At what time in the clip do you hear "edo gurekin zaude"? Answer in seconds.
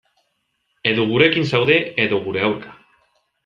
0.93-1.77